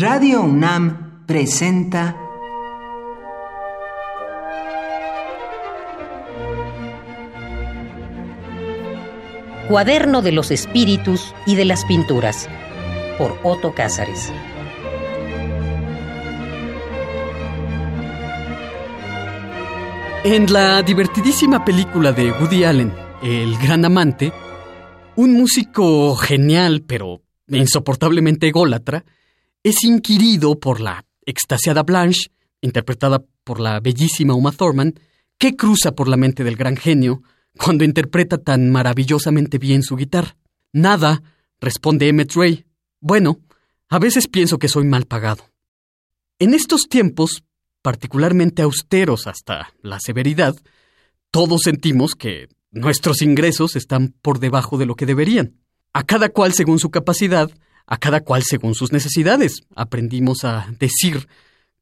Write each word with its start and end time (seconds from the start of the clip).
Radio 0.00 0.40
UNAM 0.40 1.26
presenta 1.26 2.16
Cuaderno 9.68 10.22
de 10.22 10.32
los 10.32 10.50
Espíritus 10.52 11.34
y 11.44 11.54
de 11.54 11.66
las 11.66 11.84
Pinturas 11.84 12.48
por 13.18 13.38
Otto 13.42 13.74
Cázares. 13.74 14.32
En 20.24 20.50
la 20.50 20.80
divertidísima 20.80 21.62
película 21.62 22.12
de 22.12 22.32
Woody 22.32 22.64
Allen, 22.64 22.94
El 23.22 23.58
Gran 23.58 23.84
Amante, 23.84 24.32
un 25.16 25.34
músico 25.34 26.16
genial 26.16 26.84
pero 26.86 27.20
insoportablemente 27.48 28.48
ególatra 28.48 29.04
es 29.62 29.84
inquirido 29.84 30.58
por 30.58 30.80
la 30.80 31.04
extasiada 31.26 31.82
Blanche, 31.82 32.30
interpretada 32.60 33.22
por 33.44 33.60
la 33.60 33.80
bellísima 33.80 34.34
Uma 34.34 34.52
Thurman, 34.52 34.94
que 35.38 35.56
cruza 35.56 35.92
por 35.92 36.08
la 36.08 36.16
mente 36.16 36.44
del 36.44 36.56
gran 36.56 36.76
genio 36.76 37.22
cuando 37.56 37.84
interpreta 37.84 38.38
tan 38.38 38.70
maravillosamente 38.70 39.58
bien 39.58 39.82
su 39.82 39.96
guitarra. 39.96 40.36
Nada, 40.72 41.22
responde 41.60 42.08
Emmett 42.08 42.32
Ray. 42.34 42.64
Bueno, 43.00 43.40
a 43.88 43.98
veces 43.98 44.28
pienso 44.28 44.58
que 44.58 44.68
soy 44.68 44.84
mal 44.84 45.06
pagado. 45.06 45.44
En 46.38 46.54
estos 46.54 46.88
tiempos, 46.88 47.42
particularmente 47.82 48.62
austeros 48.62 49.26
hasta 49.26 49.72
la 49.82 49.98
severidad, 50.00 50.54
todos 51.30 51.62
sentimos 51.62 52.14
que 52.14 52.48
nuestros 52.70 53.22
ingresos 53.22 53.76
están 53.76 54.14
por 54.22 54.38
debajo 54.38 54.78
de 54.78 54.86
lo 54.86 54.94
que 54.94 55.06
deberían. 55.06 55.56
A 55.92 56.04
cada 56.04 56.28
cual 56.28 56.52
según 56.52 56.78
su 56.78 56.90
capacidad, 56.90 57.50
a 57.90 57.98
cada 57.98 58.20
cual 58.20 58.42
según 58.44 58.74
sus 58.74 58.92
necesidades. 58.92 59.64
Aprendimos 59.74 60.44
a 60.44 60.66
decir 60.78 61.28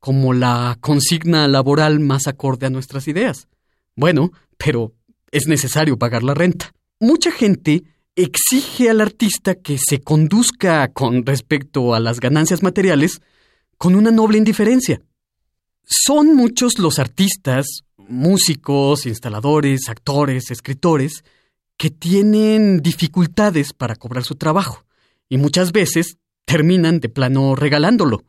como 0.01 0.33
la 0.33 0.79
consigna 0.81 1.47
laboral 1.47 2.01
más 2.01 2.27
acorde 2.27 2.67
a 2.67 2.71
nuestras 2.71 3.07
ideas. 3.09 3.47
Bueno, 3.95 4.33
pero 4.57 4.95
es 5.31 5.47
necesario 5.47 5.99
pagar 5.99 6.23
la 6.23 6.35
renta. 6.35 6.73
Mucha 6.99 7.31
gente 7.31 7.85
exige 8.17 8.89
al 8.89 9.03
artista 9.03 9.55
que 9.55 9.77
se 9.79 10.01
conduzca 10.01 10.89
con 10.89 11.27
respecto 11.27 11.95
a 11.95 12.01
las 12.01 12.21
ganancias 12.21 12.63
materiales 12.63 13.21
con 13.77 13.95
una 13.95 14.11
noble 14.11 14.39
indiferencia. 14.39 15.03
Son 15.85 16.35
muchos 16.35 16.79
los 16.79 16.99
artistas, 16.99 17.83
músicos, 17.97 19.05
instaladores, 19.05 19.89
actores, 19.89 20.51
escritores, 20.51 21.23
que 21.77 21.91
tienen 21.91 22.81
dificultades 22.81 23.73
para 23.75 23.95
cobrar 23.95 24.25
su 24.25 24.37
trabajo 24.37 24.88
y 25.29 25.39
muchas 25.39 25.73
veces 25.73 26.19
terminan 26.45 27.01
de 27.01 27.09
plano 27.09 27.55
regalándolo. 27.55 28.25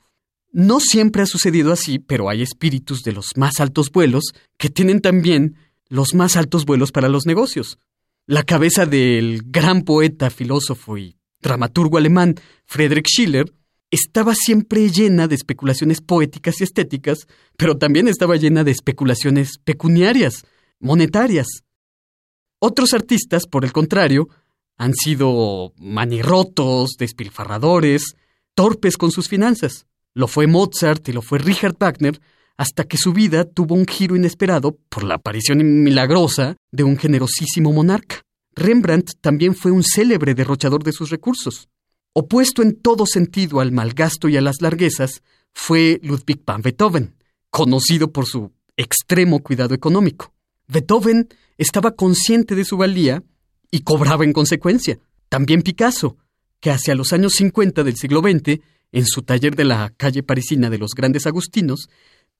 No 0.51 0.79
siempre 0.79 1.21
ha 1.21 1.25
sucedido 1.25 1.71
así, 1.71 1.99
pero 1.99 2.29
hay 2.29 2.41
espíritus 2.41 3.03
de 3.03 3.13
los 3.13 3.37
más 3.37 3.59
altos 3.59 3.91
vuelos 3.91 4.33
que 4.57 4.69
tienen 4.69 4.99
también 4.99 5.55
los 5.87 6.13
más 6.13 6.35
altos 6.35 6.65
vuelos 6.65 6.91
para 6.91 7.09
los 7.09 7.25
negocios. 7.25 7.79
La 8.25 8.43
cabeza 8.43 8.85
del 8.85 9.43
gran 9.45 9.83
poeta, 9.83 10.29
filósofo 10.29 10.97
y 10.97 11.17
dramaturgo 11.41 11.97
alemán 11.97 12.35
Friedrich 12.65 13.07
Schiller 13.07 13.53
estaba 13.91 14.35
siempre 14.35 14.89
llena 14.89 15.27
de 15.27 15.35
especulaciones 15.35 16.01
poéticas 16.01 16.61
y 16.61 16.63
estéticas, 16.63 17.27
pero 17.57 17.77
también 17.77 18.07
estaba 18.07 18.35
llena 18.35 18.63
de 18.63 18.71
especulaciones 18.71 19.57
pecuniarias, 19.57 20.45
monetarias. 20.79 21.47
Otros 22.59 22.93
artistas, 22.93 23.47
por 23.47 23.65
el 23.65 23.71
contrario, 23.71 24.29
han 24.79 24.93
sido 24.95 25.73
manirrotos, 25.77 26.95
despilfarradores, 26.97 28.15
torpes 28.55 28.97
con 28.97 29.11
sus 29.11 29.27
finanzas. 29.27 29.85
Lo 30.15 30.27
fue 30.27 30.47
Mozart 30.47 31.07
y 31.09 31.11
lo 31.11 31.21
fue 31.21 31.37
Richard 31.37 31.75
Wagner, 31.77 32.19
hasta 32.57 32.85
que 32.85 32.97
su 32.97 33.11
vida 33.13 33.43
tuvo 33.43 33.75
un 33.75 33.85
giro 33.85 34.15
inesperado 34.15 34.77
por 34.89 35.03
la 35.03 35.15
aparición 35.15 35.83
milagrosa 35.83 36.55
de 36.71 36.85
un 36.85 36.97
generosísimo 36.97 37.73
monarca. 37.73 38.21
Rembrandt 38.55 39.11
también 39.21 39.53
fue 39.53 39.71
un 39.71 39.83
célebre 39.83 40.33
derrochador 40.33 40.83
de 40.83 40.93
sus 40.93 41.09
recursos. 41.09 41.67
Opuesto 42.13 42.61
en 42.61 42.75
todo 42.81 43.05
sentido 43.05 43.59
al 43.59 43.73
malgasto 43.73 44.29
y 44.29 44.37
a 44.37 44.41
las 44.41 44.61
larguezas, 44.61 45.21
fue 45.53 45.99
Ludwig 46.03 46.43
van 46.45 46.61
Beethoven, 46.61 47.15
conocido 47.49 48.13
por 48.13 48.25
su 48.25 48.53
extremo 48.77 49.43
cuidado 49.43 49.75
económico. 49.75 50.33
Beethoven 50.67 51.27
estaba 51.57 51.91
consciente 51.91 52.55
de 52.55 52.63
su 52.63 52.77
valía 52.77 53.23
y 53.71 53.81
cobraba 53.81 54.23
en 54.23 54.33
consecuencia. 54.33 54.99
También 55.29 55.61
Picasso, 55.61 56.17
que 56.59 56.71
hacia 56.71 56.95
los 56.95 57.13
años 57.13 57.33
50 57.33 57.83
del 57.83 57.95
siglo 57.95 58.21
XX, 58.21 58.59
en 58.91 59.05
su 59.05 59.21
taller 59.21 59.55
de 59.55 59.65
la 59.65 59.93
calle 59.95 60.23
parisina 60.23 60.69
de 60.69 60.77
los 60.77 60.91
Grandes 60.91 61.27
Agustinos, 61.27 61.89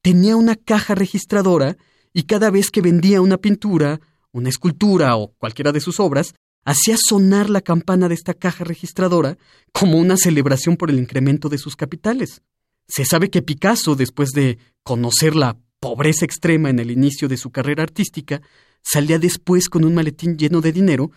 tenía 0.01 0.35
una 0.35 0.55
caja 0.55 0.95
registradora 0.95 1.77
y 2.13 2.23
cada 2.23 2.49
vez 2.49 2.71
que 2.71 2.81
vendía 2.81 3.21
una 3.21 3.37
pintura, 3.37 3.99
una 4.31 4.49
escultura 4.49 5.15
o 5.15 5.33
cualquiera 5.37 5.71
de 5.71 5.81
sus 5.81 5.99
obras, 5.99 6.33
hacía 6.65 6.97
sonar 6.97 7.49
la 7.49 7.61
campana 7.61 8.07
de 8.07 8.15
esta 8.15 8.33
caja 8.33 8.63
registradora 8.63 9.37
como 9.71 9.97
una 9.97 10.17
celebración 10.17 10.77
por 10.77 10.89
el 10.89 10.99
incremento 10.99 11.49
de 11.49 11.57
sus 11.57 11.75
capitales. 11.75 12.41
Se 12.87 13.05
sabe 13.05 13.29
que 13.29 13.41
Picasso, 13.41 13.95
después 13.95 14.29
de 14.31 14.57
conocer 14.83 15.35
la 15.35 15.57
pobreza 15.79 16.25
extrema 16.25 16.69
en 16.69 16.79
el 16.79 16.91
inicio 16.91 17.27
de 17.27 17.37
su 17.37 17.51
carrera 17.51 17.83
artística, 17.83 18.41
salía 18.81 19.19
después 19.19 19.69
con 19.69 19.85
un 19.85 19.93
maletín 19.93 20.37
lleno 20.37 20.61
de 20.61 20.71
dinero 20.71 21.11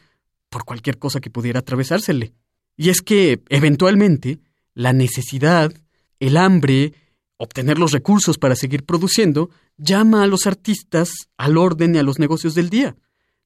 por 0.49 0.65
cualquier 0.65 0.99
cosa 0.99 1.21
que 1.21 1.31
pudiera 1.31 1.61
atravesársele. 1.61 2.35
Y 2.77 2.91
es 2.91 3.03
que, 3.03 3.43
eventualmente, 3.49 4.39
la 4.75 4.93
necesidad, 4.93 5.73
el 6.21 6.37
hambre, 6.37 6.95
obtener 7.37 7.79
los 7.79 7.93
recursos 7.93 8.39
para 8.39 8.55
seguir 8.55 8.85
produciendo, 8.85 9.51
llama 9.77 10.23
a 10.23 10.27
los 10.27 10.47
artistas 10.47 11.11
al 11.37 11.59
orden 11.59 11.95
y 11.95 11.99
a 11.99 12.03
los 12.03 12.19
negocios 12.19 12.55
del 12.55 12.71
día. 12.71 12.97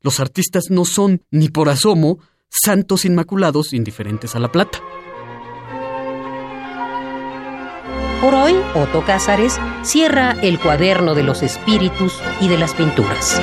Los 0.00 0.20
artistas 0.20 0.64
no 0.70 0.84
son, 0.84 1.22
ni 1.30 1.48
por 1.48 1.68
asomo, 1.68 2.18
santos 2.48 3.04
inmaculados 3.04 3.72
indiferentes 3.72 4.34
a 4.34 4.40
la 4.40 4.52
plata. 4.52 4.80
Por 8.20 8.34
hoy, 8.34 8.54
Otto 8.74 9.04
Cázares 9.04 9.58
cierra 9.82 10.32
el 10.42 10.58
cuaderno 10.58 11.14
de 11.14 11.22
los 11.22 11.42
espíritus 11.42 12.20
y 12.40 12.48
de 12.48 12.58
las 12.58 12.74
pinturas. 12.74 13.40